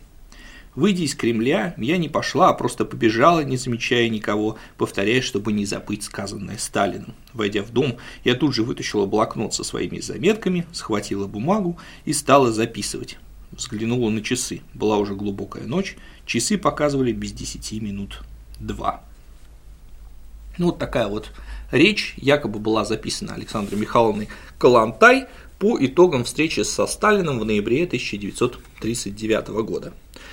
Выйдя 0.80 1.02
из 1.02 1.14
Кремля, 1.14 1.74
я 1.76 1.98
не 1.98 2.08
пошла, 2.08 2.48
а 2.48 2.54
просто 2.54 2.86
побежала, 2.86 3.40
не 3.40 3.58
замечая 3.58 4.08
никого, 4.08 4.56
повторяя, 4.78 5.20
чтобы 5.20 5.52
не 5.52 5.66
забыть 5.66 6.04
сказанное 6.04 6.56
Сталину. 6.56 7.14
Войдя 7.34 7.62
в 7.62 7.70
дом, 7.70 7.98
я 8.24 8.34
тут 8.34 8.54
же 8.54 8.62
вытащила 8.62 9.04
блокнот 9.04 9.52
со 9.52 9.62
своими 9.62 10.00
заметками, 10.00 10.66
схватила 10.72 11.26
бумагу 11.26 11.78
и 12.06 12.14
стала 12.14 12.50
записывать 12.50 13.18
взглянула 13.52 14.08
на 14.08 14.22
часы. 14.22 14.62
Была 14.72 14.96
уже 14.96 15.14
глубокая 15.14 15.64
ночь, 15.64 15.98
часы 16.24 16.56
показывали 16.56 17.12
без 17.12 17.32
десяти 17.32 17.78
минут 17.78 18.22
два. 18.58 19.04
Ну, 20.56 20.66
вот 20.66 20.78
такая 20.78 21.08
вот 21.08 21.30
речь 21.72 22.14
якобы 22.16 22.58
была 22.58 22.86
записана 22.86 23.34
Александрой 23.34 23.78
Михайловной 23.78 24.28
Калантай 24.56 25.26
по 25.58 25.76
итогам 25.78 26.24
встречи 26.24 26.60
со 26.60 26.86
Сталином 26.86 27.38
в 27.38 27.44
ноябре 27.44 27.84
1939 27.84 29.48
года. 29.62 29.92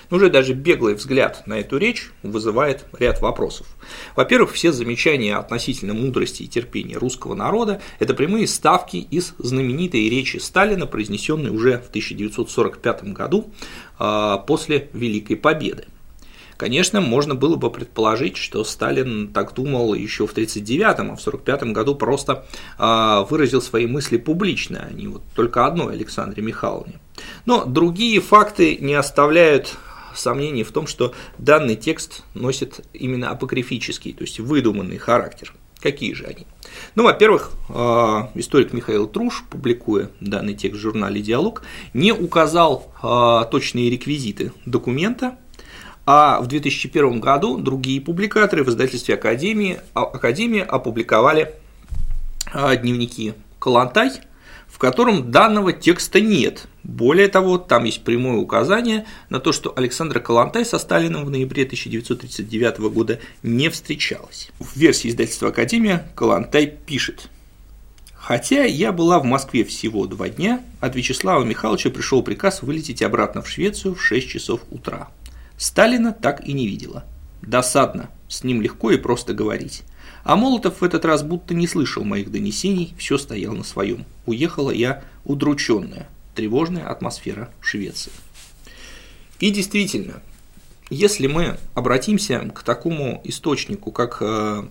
Но 0.10 0.18
уже 0.18 0.30
даже 0.30 0.54
беглый 0.54 0.96
взгляд 0.96 1.44
на 1.46 1.60
эту 1.60 1.78
речь 1.78 2.12
вызывает 2.24 2.86
ряд 2.98 3.22
вопросов. 3.22 3.68
Во-первых, 4.16 4.54
все 4.54 4.72
замечания 4.72 5.36
относительно 5.36 5.94
мудрости 5.94 6.44
и 6.44 6.48
терпения 6.48 6.98
русского 6.98 7.36
народа– 7.36 7.82
это 8.00 8.14
прямые 8.14 8.48
ставки 8.48 8.98
из 8.98 9.34
знаменитой 9.38 10.10
речи 10.10 10.38
Сталина, 10.38 10.86
произнесенной 10.86 11.50
уже 11.50 11.80
в 11.80 11.90
1945 11.90 13.04
году 13.14 13.52
а, 14.00 14.38
после 14.38 14.90
Великой 14.94 15.36
Победы. 15.36 15.86
Конечно, 16.58 17.02
можно 17.02 17.36
было 17.36 17.56
бы 17.56 17.70
предположить, 17.70 18.36
что 18.36 18.64
Сталин 18.64 19.28
так 19.28 19.54
думал 19.54 19.94
еще 19.94 20.26
в 20.26 20.36
1939-м, 20.36 21.12
а 21.12 21.16
в 21.16 21.22
1945 21.22 21.64
году 21.72 21.96
просто 21.96 22.46
э, 22.80 23.26
выразил 23.30 23.62
свои 23.62 23.86
мысли 23.86 24.18
публично, 24.18 24.88
а 24.90 24.94
не 24.94 25.08
вот 25.08 25.22
только 25.36 25.68
одной 25.68 25.94
Александре 25.94 26.42
Михайловне. 26.42 27.00
Но 27.46 27.64
другие 27.66 28.20
факты 28.22 28.78
не 28.78 28.96
оставляют 28.96 29.78
сомнений 30.20 30.64
в 30.64 30.72
том, 30.72 30.88
что 30.88 31.14
данный 31.38 31.76
текст 31.76 32.24
носит 32.34 32.86
именно 32.94 33.30
апокрифический, 33.30 34.14
то 34.14 34.24
есть 34.24 34.40
выдуманный 34.40 34.98
характер. 34.98 35.54
Какие 35.80 36.14
же 36.14 36.26
они? 36.26 36.48
Ну, 36.96 37.04
во-первых, 37.04 37.52
а, 37.70 38.32
историк 38.34 38.74
Михаил 38.74 39.08
Труш, 39.08 39.44
публикуя 39.50 40.10
данный 40.20 40.56
текст 40.56 40.80
в 40.80 40.82
журнале 40.82 41.22
«Диалог», 41.22 41.62
не 41.94 42.12
указал 42.12 42.92
а, 43.02 43.44
точные 43.46 43.90
реквизиты 43.90 44.52
документа, 44.66 45.38
а 46.06 46.42
в 46.42 46.48
2001 46.48 47.20
году 47.20 47.58
другие 47.58 48.02
публикаторы 48.02 48.64
в 48.64 48.70
издательстве 48.70 49.16
Академии, 49.16 49.80
а, 49.94 50.04
Академии 50.04 50.62
опубликовали 50.62 51.54
дневники 52.54 53.34
Калантай, 53.60 54.12
в 54.68 54.80
котором 54.80 55.32
данного 55.32 55.74
текста 55.74 56.22
нет. 56.22 56.68
Более 56.88 57.28
того, 57.28 57.58
там 57.58 57.84
есть 57.84 58.06
прямое 58.06 58.38
указание 58.38 59.06
на 59.30 59.42
то, 59.42 59.52
что 59.52 59.74
Александра 59.76 60.22
Калантай 60.22 60.64
со 60.64 60.80
Сталином 60.80 61.26
в 61.26 61.30
ноябре 61.30 61.64
1939 61.64 62.80
года 62.80 63.20
не 63.44 63.70
встречалась. 63.70 64.50
В 64.58 64.78
версии 64.78 65.10
издательства 65.10 65.50
«Академия» 65.50 66.10
Калантай 66.16 66.66
пишет 66.66 67.28
Хотя 68.14 68.64
я 68.64 68.94
была 68.94 69.20
в 69.20 69.26
Москве 69.26 69.66
всего 69.66 70.08
два 70.08 70.30
дня, 70.30 70.62
от 70.80 70.96
Вячеслава 70.96 71.44
Михайловича 71.44 71.90
пришел 71.90 72.24
приказ 72.24 72.62
вылететь 72.62 73.02
обратно 73.02 73.42
в 73.42 73.50
Швецию 73.50 73.94
в 73.94 74.02
6 74.02 74.26
часов 74.26 74.62
утра. 74.72 75.10
Сталина 75.58 76.14
так 76.14 76.48
и 76.48 76.54
не 76.54 76.68
видела. 76.68 77.04
Досадно, 77.42 78.10
с 78.30 78.46
ним 78.46 78.62
легко 78.62 78.92
и 78.92 78.98
просто 78.98 79.34
говорить. 79.34 79.84
А 80.24 80.38
Молотов 80.38 80.80
в 80.80 80.84
этот 80.86 81.04
раз 81.04 81.22
будто 81.22 81.54
не 81.54 81.68
слышал 81.68 82.06
моих 82.06 82.32
донесений, 82.32 82.96
все 82.98 83.18
стоял 83.18 83.54
на 83.54 83.66
своем. 83.66 84.06
Уехала 84.26 84.72
я 84.72 85.04
удрученная, 85.26 86.08
тревожная 86.38 86.88
атмосфера 86.88 87.50
Швеции. 87.62 88.12
И 89.40 89.50
действительно, 89.50 90.22
если 90.92 91.26
мы 91.26 91.58
обратимся 91.74 92.40
к 92.54 92.62
такому 92.62 93.22
источнику, 93.24 93.92
как 93.92 94.20
э, 94.22 94.64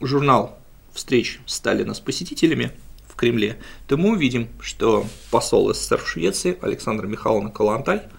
журнал 0.00 0.58
встреч 0.92 1.38
Сталина 1.46 1.94
с 1.94 2.00
посетителями 2.00 2.72
в 3.08 3.14
Кремле, 3.14 3.58
то 3.86 3.96
мы 3.96 4.10
увидим, 4.10 4.48
что 4.60 5.06
посол 5.30 5.72
СССР 5.72 5.98
в 5.98 6.08
Швеции 6.08 6.58
Александр 6.60 7.06
Михайловна 7.06 7.50
Калантай– 7.50 8.02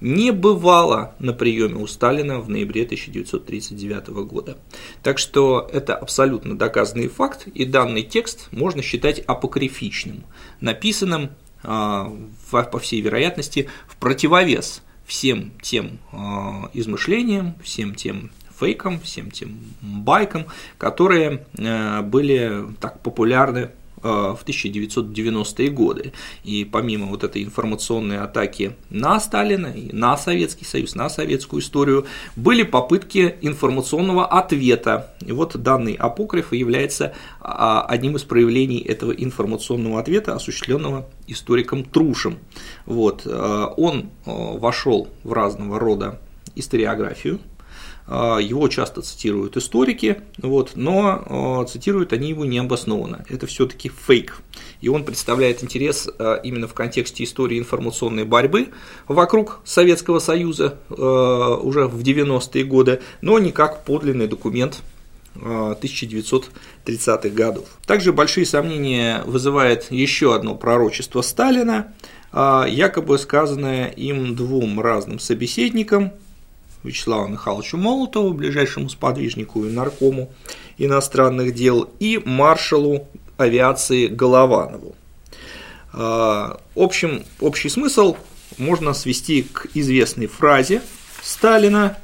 не 0.00 0.30
бывало 0.30 1.14
на 1.18 1.32
приеме 1.32 1.76
у 1.76 1.86
Сталина 1.86 2.40
в 2.40 2.48
ноябре 2.48 2.84
1939 2.84 4.08
года. 4.26 4.58
Так 5.02 5.18
что 5.18 5.68
это 5.72 5.96
абсолютно 5.96 6.56
доказанный 6.56 7.08
факт, 7.08 7.46
и 7.48 7.64
данный 7.64 8.02
текст 8.02 8.48
можно 8.52 8.82
считать 8.82 9.18
апокрифичным, 9.20 10.24
написанным, 10.60 11.30
по 11.62 12.78
всей 12.80 13.00
вероятности, 13.00 13.68
в 13.86 13.96
противовес 13.96 14.82
всем 15.06 15.52
тем 15.62 15.98
а, 16.12 16.70
измышлениям, 16.74 17.54
всем 17.62 17.94
тем 17.94 18.30
фейкам, 18.58 19.00
всем 19.00 19.30
тем 19.30 19.58
байкам, 19.80 20.46
которые 20.76 21.46
а, 21.58 22.02
были 22.02 22.66
так 22.80 23.00
популярны 23.00 23.70
Э, 23.70 23.87
в 24.02 24.40
1990-е 24.46 25.70
годы. 25.70 26.12
И 26.44 26.64
помимо 26.64 27.06
вот 27.06 27.24
этой 27.24 27.42
информационной 27.42 28.18
атаки 28.18 28.76
на 28.90 29.18
Сталина, 29.20 29.72
на 29.92 30.16
Советский 30.16 30.64
Союз, 30.64 30.94
на 30.94 31.08
советскую 31.08 31.60
историю, 31.60 32.06
были 32.36 32.62
попытки 32.62 33.36
информационного 33.40 34.26
ответа. 34.26 35.14
И 35.24 35.32
вот 35.32 35.56
данный 35.56 35.94
апокриф 35.94 36.52
является 36.52 37.14
а, 37.40 37.82
одним 37.82 38.16
из 38.16 38.22
проявлений 38.22 38.78
этого 38.78 39.12
информационного 39.12 40.00
ответа, 40.00 40.34
осуществленного 40.34 41.08
историком 41.26 41.84
Трушем. 41.84 42.38
Вот. 42.86 43.22
Э, 43.24 43.66
он 43.76 44.00
э, 44.00 44.04
вошел 44.26 45.08
в 45.24 45.32
разного 45.32 45.78
рода 45.78 46.20
историографию, 46.54 47.40
его 48.08 48.68
часто 48.68 49.02
цитируют 49.02 49.56
историки, 49.58 50.22
вот, 50.38 50.72
но 50.76 51.60
а, 51.60 51.64
цитируют 51.66 52.14
они 52.14 52.30
его 52.30 52.46
необоснованно. 52.46 53.24
Это 53.28 53.46
все-таки 53.46 53.90
фейк. 53.90 54.38
И 54.80 54.88
он 54.88 55.04
представляет 55.04 55.62
интерес 55.62 56.08
а, 56.18 56.36
именно 56.36 56.66
в 56.66 56.72
контексте 56.72 57.24
истории 57.24 57.58
информационной 57.58 58.24
борьбы 58.24 58.68
вокруг 59.08 59.60
Советского 59.64 60.20
Союза 60.20 60.78
уже 60.88 61.86
в 61.86 62.00
90-е 62.00 62.64
годы, 62.64 63.02
но 63.20 63.38
не 63.38 63.52
как 63.52 63.84
подлинный 63.84 64.26
документ 64.26 64.80
1930-х 65.34 67.28
годов. 67.28 67.66
Также 67.86 68.12
большие 68.12 68.46
сомнения 68.46 69.22
вызывает 69.26 69.90
еще 69.90 70.34
одно 70.34 70.54
пророчество 70.54 71.20
Сталина, 71.22 71.92
якобы 72.32 73.18
сказанное 73.18 73.88
им 73.88 74.34
двум 74.34 74.80
разным 74.80 75.18
собеседникам, 75.20 76.12
Вячеславу 76.88 77.28
Михайловичу 77.28 77.76
Молотову, 77.76 78.32
ближайшему 78.34 78.88
сподвижнику 78.88 79.64
и 79.64 79.70
наркому 79.70 80.30
иностранных 80.78 81.54
дел, 81.54 81.88
и 82.00 82.20
маршалу 82.24 83.06
авиации 83.36 84.06
Голованову. 84.06 84.94
А, 85.92 86.60
общем, 86.74 87.24
общий 87.40 87.68
смысл 87.68 88.16
можно 88.58 88.92
свести 88.92 89.42
к 89.42 89.68
известной 89.74 90.26
фразе 90.26 90.82
Сталина 91.22 91.96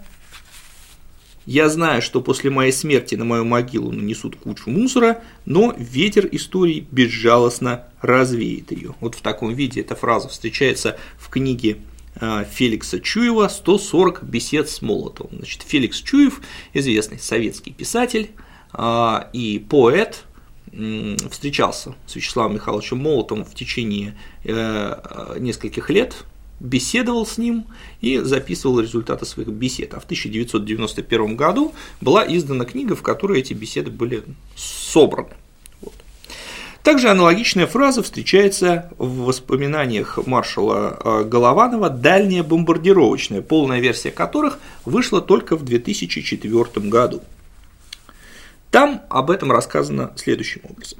«Я 1.46 1.68
знаю, 1.68 2.00
что 2.00 2.20
после 2.20 2.50
моей 2.50 2.72
смерти 2.72 3.14
на 3.14 3.24
мою 3.24 3.44
могилу 3.44 3.92
нанесут 3.92 4.36
кучу 4.36 4.70
мусора, 4.70 5.22
но 5.44 5.74
ветер 5.76 6.28
истории 6.32 6.86
безжалостно 6.90 7.84
развеет 8.00 8.72
ее». 8.72 8.94
Вот 9.00 9.14
в 9.14 9.20
таком 9.20 9.52
виде 9.52 9.80
эта 9.80 9.94
фраза 9.94 10.28
встречается 10.28 10.96
в 11.18 11.28
книге 11.28 11.78
Феликса 12.20 13.00
Чуева 13.00 13.48
«140 13.48 14.24
бесед 14.24 14.68
с 14.68 14.82
Молотовым». 14.82 15.38
Значит, 15.38 15.62
Феликс 15.62 16.00
Чуев, 16.00 16.40
известный 16.72 17.18
советский 17.18 17.72
писатель 17.72 18.30
э, 18.72 19.16
и 19.32 19.58
поэт, 19.58 20.24
встречался 21.30 21.94
с 22.06 22.16
Вячеславом 22.16 22.54
Михайловичем 22.54 22.98
Молотовым 22.98 23.44
в 23.44 23.54
течение 23.54 24.16
э, 24.44 25.36
нескольких 25.38 25.90
лет, 25.90 26.24
беседовал 26.60 27.26
с 27.26 27.38
ним 27.38 27.66
и 28.00 28.18
записывал 28.18 28.80
результаты 28.80 29.26
своих 29.26 29.48
бесед. 29.48 29.94
А 29.94 30.00
в 30.00 30.04
1991 30.04 31.36
году 31.36 31.74
была 32.00 32.24
издана 32.26 32.64
книга, 32.64 32.96
в 32.96 33.02
которой 33.02 33.40
эти 33.40 33.52
беседы 33.54 33.90
были 33.90 34.24
собраны. 34.56 35.34
Также 36.84 37.08
аналогичная 37.08 37.66
фраза 37.66 38.02
встречается 38.02 38.90
в 38.98 39.24
воспоминаниях 39.24 40.18
маршала 40.26 40.98
э, 41.02 41.24
Голованова 41.24 41.88
«Дальняя 41.88 42.42
бомбардировочная», 42.42 43.40
полная 43.40 43.80
версия 43.80 44.10
которых 44.10 44.58
вышла 44.84 45.22
только 45.22 45.56
в 45.56 45.64
2004 45.64 46.86
году. 46.90 47.22
Там 48.70 49.00
об 49.08 49.30
этом 49.30 49.50
рассказано 49.50 50.12
следующим 50.16 50.60
образом. 50.68 50.98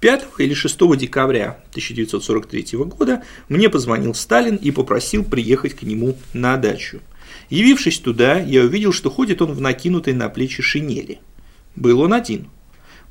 5 0.00 0.26
или 0.36 0.52
6 0.52 0.78
декабря 0.98 1.58
1943 1.70 2.78
года 2.80 3.22
мне 3.48 3.70
позвонил 3.70 4.12
Сталин 4.12 4.56
и 4.56 4.70
попросил 4.72 5.24
приехать 5.24 5.72
к 5.72 5.84
нему 5.84 6.18
на 6.34 6.58
дачу. 6.58 7.00
Явившись 7.48 7.98
туда, 7.98 8.38
я 8.40 8.60
увидел, 8.60 8.92
что 8.92 9.08
ходит 9.08 9.40
он 9.40 9.54
в 9.54 9.60
накинутой 9.62 10.12
на 10.12 10.28
плечи 10.28 10.60
шинели. 10.62 11.20
Был 11.76 12.02
он 12.02 12.12
один– 12.12 12.50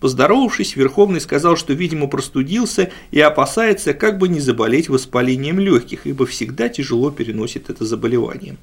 Поздоровавшись, 0.04 0.76
Верховный 0.76 1.22
сказал, 1.22 1.56
что, 1.56 1.72
видимо, 1.72 2.08
простудился 2.08 2.92
и 3.12 3.22
опасается, 3.22 3.94
как 3.94 4.18
бы 4.18 4.28
не 4.28 4.42
заболеть 4.42 4.90
воспалением 4.90 5.62
легких, 5.62 6.06
ибо 6.06 6.26
всегда 6.26 6.68
тяжело 6.68 7.10
переносит 7.10 7.70
это 7.70 7.86
заболевание. 7.86 8.58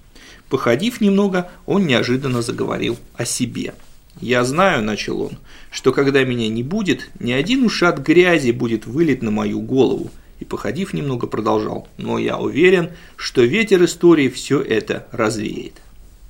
Походив 0.50 1.00
немного, 1.00 1.50
он 1.64 1.86
неожиданно 1.86 2.42
заговорил 2.42 2.98
о 3.14 3.24
себе. 3.24 3.72
«Я 4.20 4.44
знаю»,– 4.44 4.82
начал 4.84 5.22
он,– 5.22 5.38
«что 5.70 5.92
когда 5.92 6.24
меня 6.24 6.46
не 6.50 6.62
будет, 6.62 7.08
ни 7.18 7.32
один 7.32 7.64
ушат 7.64 8.00
грязи 8.00 8.50
будет 8.50 8.84
вылить 8.84 9.22
на 9.22 9.30
мою 9.30 9.62
голову». 9.62 10.10
И, 10.40 10.44
походив 10.44 10.92
немного, 10.92 11.26
продолжал. 11.26 11.88
«Но 11.96 12.18
я 12.18 12.36
уверен, 12.36 12.90
что 13.16 13.40
ветер 13.40 13.82
истории 13.82 14.28
все 14.28 14.60
это 14.60 15.06
развеет». 15.10 15.72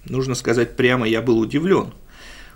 Нужно 0.04 0.36
сказать 0.36 0.76
прямо, 0.76 1.08
я 1.08 1.20
был 1.20 1.40
удивлен– 1.40 1.94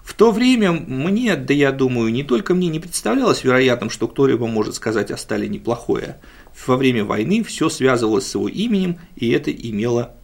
в 0.05 0.13
то 0.13 0.31
время 0.31 0.71
мне, 0.73 1.35
да 1.35 1.55
я 1.55 1.73
думаю, 1.73 2.13
не 2.13 2.23
только 2.23 2.55
мне 2.55 2.69
не 2.69 2.79
представлялось 2.79 3.43
вероятным, 3.43 3.89
что 3.89 4.07
кто-либо 4.07 4.47
может 4.47 4.75
сказать 4.75 5.11
о 5.11 5.17
Сталине 5.17 5.59
плохое. 5.59 6.19
Во 6.67 6.77
время 6.77 7.05
войны 7.05 7.43
все 7.43 7.71
связывалось 7.71 8.27
с 8.27 8.35
его 8.35 8.47
именем, 8.47 8.99
и 9.17 9.31
это 9.31 9.51
имело 9.51 10.15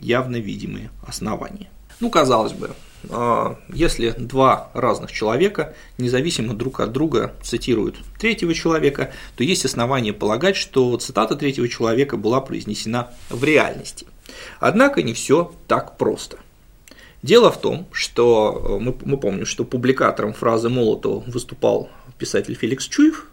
явно 0.00 0.36
видимые 0.36 0.90
основания. 1.06 1.70
Ну, 2.00 2.10
казалось 2.10 2.52
бы, 2.52 2.72
а, 3.10 3.58
если 3.72 4.10
два 4.10 4.70
разных 4.74 5.12
человека, 5.12 5.74
независимо 5.98 6.54
друг 6.54 6.80
от 6.80 6.90
друга, 6.90 7.32
цитируют 7.40 7.96
третьего 8.18 8.52
человека, 8.54 9.12
то 9.36 9.44
есть 9.44 9.64
основания 9.64 10.12
полагать, 10.12 10.56
что 10.56 10.96
цитата 10.96 11.36
третьего 11.36 11.68
человека 11.68 12.16
была 12.16 12.40
произнесена 12.40 13.10
в 13.30 13.44
реальности. 13.44 14.06
Однако 14.58 15.02
не 15.02 15.14
все 15.14 15.52
так 15.68 15.96
просто. 15.96 16.38
Дело 17.22 17.50
в 17.50 17.60
том, 17.60 17.86
что 17.92 18.78
мы, 18.80 18.96
мы 19.04 19.16
помним, 19.16 19.44
что 19.44 19.64
публикатором 19.64 20.32
фразы 20.32 20.68
Молотова 20.68 21.24
выступал 21.26 21.90
писатель 22.16 22.54
Феликс 22.54 22.86
Чуев, 22.86 23.26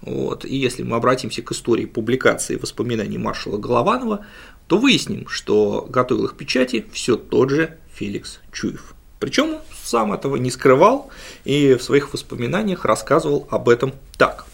вот, 0.00 0.44
и 0.44 0.56
если 0.56 0.82
мы 0.82 0.96
обратимся 0.96 1.42
к 1.42 1.52
истории 1.52 1.84
публикации 1.84 2.56
воспоминаний 2.56 3.18
маршала 3.18 3.56
Голованова, 3.56 4.26
то 4.66 4.78
выясним, 4.78 5.28
что 5.28 5.86
готовил 5.88 6.24
их 6.24 6.36
печати 6.36 6.86
все 6.92 7.16
тот 7.16 7.50
же 7.50 7.78
Феликс 7.94 8.40
Чуев. 8.52 8.94
Причем 9.20 9.58
сам 9.84 10.12
этого 10.12 10.34
не 10.34 10.50
скрывал 10.50 11.10
и 11.44 11.74
в 11.74 11.82
своих 11.82 12.12
воспоминаниях 12.12 12.84
рассказывал 12.84 13.46
об 13.50 13.68
этом 13.68 13.92
так. 14.18 14.46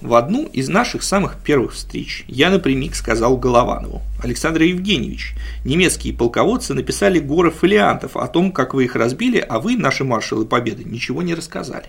В 0.00 0.14
одну 0.14 0.46
из 0.46 0.68
наших 0.68 1.02
самых 1.02 1.38
первых 1.42 1.72
встреч 1.72 2.24
я 2.28 2.50
напрямик 2.50 2.94
сказал 2.94 3.36
Голованову, 3.36 4.00
Александр 4.22 4.62
Евгеньевич, 4.62 5.34
немецкие 5.64 6.14
полководцы 6.14 6.72
написали 6.72 7.18
горы 7.18 7.50
фолиантов 7.50 8.16
о 8.16 8.28
том, 8.28 8.52
как 8.52 8.74
вы 8.74 8.84
их 8.84 8.94
разбили, 8.94 9.38
а 9.38 9.58
вы, 9.58 9.76
наши 9.76 10.04
маршалы 10.04 10.44
Победы, 10.44 10.84
ничего 10.84 11.22
не 11.22 11.34
рассказали. 11.34 11.88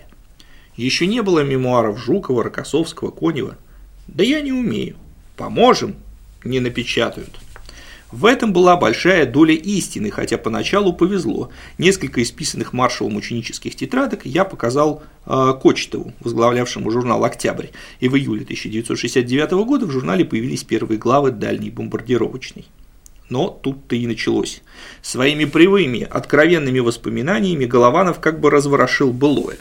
Еще 0.75 1.05
не 1.05 1.21
было 1.21 1.43
мемуаров 1.43 1.99
Жукова, 1.99 2.45
Рокоссовского, 2.45 3.11
Конева. 3.11 3.57
Да 4.07 4.23
я 4.23 4.41
не 4.41 4.53
умею. 4.53 4.95
Поможем, 5.37 5.93
не 6.43 6.59
напечатают. 6.59 7.37
В 8.11 8.25
этом 8.25 8.53
была 8.53 8.75
большая 8.75 9.27
доля 9.27 9.53
истины, 9.53 10.09
хотя 10.09 10.39
поначалу 10.39 10.93
повезло. 10.93 11.51
Несколько 11.77 12.23
исписанных 12.23 12.73
маршалом 12.73 13.15
ученических 13.15 13.75
тетрадок 13.75 14.25
я 14.25 14.45
показал 14.45 15.03
э, 15.27 15.53
Кочетову, 15.61 16.13
возглавлявшему 16.21 16.89
журнал 16.89 17.23
«Октябрь», 17.23 17.67
и 17.99 18.09
в 18.09 18.15
июле 18.15 18.43
1969 18.43 19.51
года 19.51 19.85
в 19.85 19.91
журнале 19.91 20.25
появились 20.25 20.63
первые 20.63 20.97
главы 20.97 21.29
«Дальней 21.29 21.69
бомбардировочной». 21.69 22.65
Но 23.29 23.47
тут-то 23.47 23.95
и 23.95 24.07
началось. 24.07 24.63
Своими 25.03 25.45
привыми, 25.45 26.01
откровенными 26.01 26.79
воспоминаниями 26.79 27.65
Голованов 27.65 28.19
как 28.19 28.39
бы 28.39 28.49
разворошил 28.49 29.13
былое. 29.13 29.57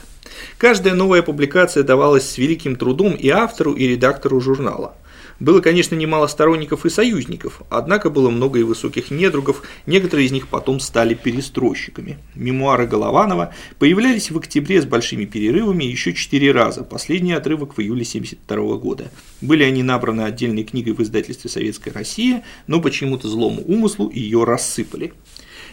Каждая 0.57 0.95
новая 0.95 1.21
публикация 1.21 1.83
давалась 1.83 2.31
с 2.31 2.39
великим 2.39 2.77
трудом 2.77 3.15
и 3.15 3.29
автору, 3.29 3.75
и 3.75 3.87
редактору 3.87 4.41
журнала. 4.41 4.95
Было, 5.41 5.61
конечно, 5.61 5.95
немало 5.95 6.27
сторонников 6.27 6.85
и 6.85 6.91
союзников, 6.91 7.63
однако 7.71 8.11
было 8.11 8.29
много 8.29 8.59
и 8.59 8.65
высоких 8.65 9.13
недругов, 9.13 9.63
некоторые 9.87 10.27
из 10.27 10.33
них 10.33 10.49
потом 10.49 10.81
стали 10.81 11.15
перестройщиками. 11.15 12.19
Мемуары 12.35 12.89
Голованова 12.89 13.55
появлялись 13.79 14.33
в 14.33 14.39
октябре 14.39 14.83
с 14.83 14.85
большими 14.85 15.27
перерывами 15.27 15.85
еще 15.85 16.13
четыре 16.13 16.51
раза, 16.51 16.83
последний 16.83 17.35
отрывок 17.35 17.77
в 17.77 17.81
июле 17.81 18.03
1972 18.03 18.77
года. 18.79 19.13
Были 19.41 19.63
они 19.63 19.85
набраны 19.85 20.23
отдельной 20.23 20.65
книгой 20.65 20.95
в 20.95 21.03
издательстве 21.03 21.49
«Советская 21.49 21.95
Россия», 21.95 22.43
но 22.67 22.81
почему-то 22.81 23.29
злому 23.29 23.63
умыслу 23.63 24.11
ее 24.11 24.43
рассыпали. 24.43 25.13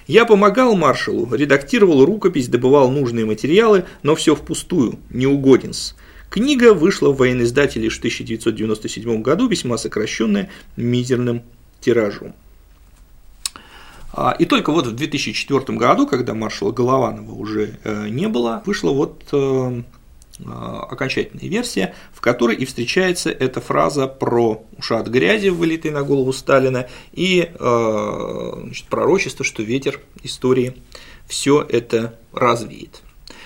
Я 0.06 0.26
помогал 0.26 0.76
маршалу, 0.76 1.28
редактировал 1.34 2.06
рукопись, 2.06 2.48
добывал 2.48 2.92
нужные 2.92 3.26
материалы, 3.26 3.86
но 4.04 4.16
все 4.16 4.36
впустую, 4.36 5.00
не 5.10 5.26
угоден-с. 5.26 5.96
Книга 6.36 6.74
вышла 6.74 7.12
в 7.12 7.16
военноиздателе 7.16 7.88
в 7.88 7.98
1997 7.98 9.22
году, 9.22 9.48
весьма 9.48 9.78
сокращенная, 9.78 10.50
мизерным 10.76 11.44
тиражом. 11.80 12.34
А, 14.12 14.36
и 14.38 14.44
только 14.44 14.74
вот 14.74 14.86
в 14.86 14.94
2004 14.94 15.78
году, 15.78 16.06
когда 16.06 16.34
маршала 16.34 16.74
Голованова 16.74 17.32
уже 17.32 17.80
э, 17.86 18.10
не 18.10 18.28
было, 18.28 18.62
вышла 18.66 18.92
вот 18.92 19.24
э, 19.32 19.82
а, 20.46 20.88
окончательная 20.92 21.48
версия, 21.48 21.96
в 22.12 22.20
которой 22.20 22.58
и 22.58 22.66
встречается 22.66 23.30
эта 23.30 23.62
фраза 23.62 24.08
про 24.08 24.62
ушат 24.78 25.08
грязи, 25.08 25.48
вылитый 25.48 25.92
на 25.92 26.04
голову 26.04 26.34
Сталина, 26.34 26.90
и 27.14 27.50
э, 27.50 28.52
значит, 28.62 28.88
пророчество, 28.88 29.46
что 29.46 29.64
ветер 29.64 30.02
истории 30.22 30.76
все 31.30 31.62
это 31.62 32.20
развеет. 32.34 33.05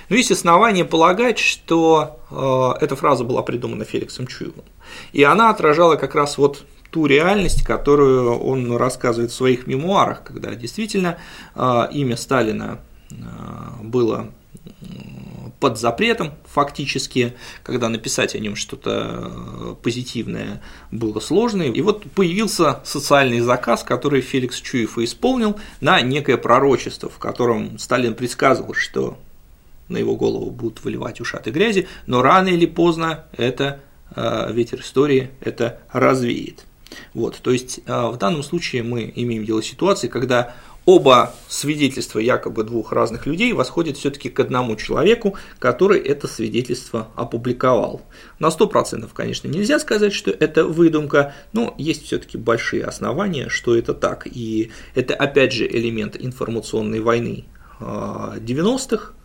Но 0.10 0.16
есть 0.16 0.32
основания 0.32 0.86
полагать, 0.86 1.38
что 1.38 2.20
э, 2.32 2.84
эта 2.84 2.96
фраза 2.96 3.24
была 3.24 3.44
придумана 3.44 3.86
Феликсом 3.86 4.28
Чуевым. 4.28 4.66
И 5.14 5.24
она 5.24 5.52
отражала 5.52 5.96
как 5.96 6.16
раз 6.16 6.38
вот 6.38 6.66
ту 6.90 7.06
реальность, 7.06 7.64
которую 7.64 8.40
он 8.40 8.76
рассказывает 8.76 9.32
в 9.32 9.36
своих 9.36 9.68
мемуарах, 9.68 10.24
когда 10.24 10.56
действительно 10.56 11.18
э, 11.56 11.88
имя 11.92 12.18
Сталина 12.18 12.80
э, 13.12 13.16
было 13.84 14.32
под 15.60 15.78
запретом 15.78 16.34
фактически, 16.46 17.36
когда 17.64 17.90
написать 17.90 18.34
о 18.34 18.40
нем 18.40 18.56
что-то 18.56 19.78
позитивное 19.84 20.62
было 20.90 21.20
сложно. 21.20 21.64
И 21.64 21.82
вот 21.82 22.10
появился 22.12 22.80
социальный 22.86 23.42
заказ, 23.42 23.84
который 23.84 24.22
Феликс 24.22 24.60
Чуев 24.62 24.98
исполнил 24.98 25.60
на 25.82 26.02
некое 26.02 26.38
пророчество, 26.38 27.10
в 27.10 27.20
котором 27.20 27.78
Сталин 27.78 28.16
предсказывал, 28.16 28.74
что 28.74 29.18
на 29.90 29.98
его 29.98 30.16
голову 30.16 30.52
будут 30.52 30.84
выливать 30.84 31.20
ушаты 31.20 31.52
грязи, 31.52 31.88
но 32.08 32.22
рано 32.22 32.48
или 32.48 32.66
поздно 32.66 33.26
это 33.36 33.82
э, 34.16 34.52
ветер 34.54 34.80
истории 34.80 35.32
это 35.42 35.80
развеет. 35.92 36.66
Вот, 37.14 37.38
то 37.42 37.52
есть 37.52 37.82
э, 37.86 38.08
в 38.08 38.18
данном 38.18 38.44
случае 38.44 38.84
мы 38.84 39.12
имеем 39.16 39.46
дело 39.46 39.62
с 39.62 39.66
ситуацией, 39.66 40.12
когда 40.12 40.56
оба 40.86 41.36
свидетельства 41.48 42.20
якобы 42.20 42.64
двух 42.64 42.92
разных 42.92 43.28
людей 43.28 43.54
восходят 43.54 43.98
все-таки 43.98 44.30
к 44.30 44.40
одному 44.40 44.76
человеку, 44.76 45.36
который 45.60 46.00
это 46.00 46.28
свидетельство 46.28 47.10
опубликовал. 47.16 48.02
На 48.40 48.48
100% 48.48 49.08
конечно 49.14 49.48
нельзя 49.48 49.80
сказать, 49.80 50.14
что 50.14 50.32
это 50.32 50.66
выдумка, 50.66 51.36
но 51.54 51.76
есть 51.78 52.06
все-таки 52.06 52.38
большие 52.38 52.86
основания, 52.86 53.50
что 53.50 53.76
это 53.76 53.94
так. 53.94 54.26
И 54.26 54.72
это 54.96 55.14
опять 55.14 55.54
же 55.54 55.68
элемент 55.68 56.16
информационной 56.20 57.02
войны 57.02 57.46
90-х, 57.80 59.12
э, 59.12 59.19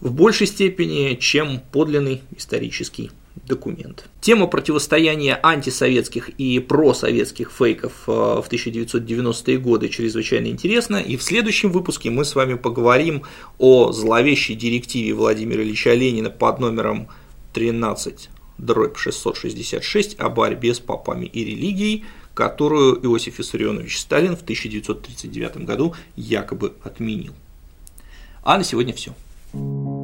в 0.00 0.12
большей 0.12 0.46
степени, 0.46 1.14
чем 1.14 1.60
подлинный 1.72 2.22
исторический 2.36 3.10
документ. 3.46 4.08
Тема 4.20 4.46
противостояния 4.46 5.38
антисоветских 5.42 6.30
и 6.30 6.58
просоветских 6.58 7.50
фейков 7.50 7.92
э, 8.06 8.10
в 8.10 8.46
1990-е 8.50 9.58
годы 9.58 9.88
чрезвычайно 9.88 10.48
интересна, 10.48 10.96
и 10.96 11.16
в 11.16 11.22
следующем 11.22 11.70
выпуске 11.70 12.10
мы 12.10 12.24
с 12.24 12.34
вами 12.34 12.54
поговорим 12.54 13.22
о 13.58 13.92
зловещей 13.92 14.56
директиве 14.56 15.14
Владимира 15.14 15.62
Ильича 15.62 15.94
Ленина 15.94 16.30
под 16.30 16.60
номером 16.60 17.08
13 17.52 18.30
дробь 18.58 18.96
666 18.96 20.18
о 20.18 20.28
борьбе 20.28 20.74
с 20.74 20.80
попами 20.80 21.26
и 21.26 21.44
религией, 21.44 22.04
которую 22.34 23.04
Иосиф 23.04 23.38
Виссарионович 23.38 23.98
Сталин 23.98 24.36
в 24.36 24.42
1939 24.42 25.64
году 25.64 25.94
якобы 26.16 26.74
отменил. 26.82 27.34
А 28.42 28.58
на 28.58 28.64
сегодня 28.64 28.92
все. 28.94 29.14
Thank 29.52 29.64
you. 29.64 29.99